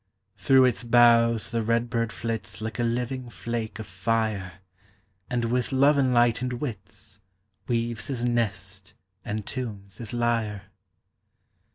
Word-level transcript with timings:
275 0.43 0.45
Through 0.47 0.65
its 0.65 0.83
boughs 0.83 1.51
the 1.51 1.61
red 1.61 1.87
bird 1.87 2.11
Hits 2.11 2.59
Like 2.59 2.79
a 2.79 2.83
living 2.83 3.29
flake 3.29 3.77
of 3.77 3.85
fire, 3.85 4.53
And 5.29 5.45
with 5.45 5.71
love 5.71 5.99
enlightened 5.99 6.53
wits 6.53 7.19
Weaves 7.67 8.07
his 8.07 8.23
nest 8.25 8.95
and 9.23 9.45
tunes 9.45 9.99
his 9.99 10.11
lyre. 10.11 10.71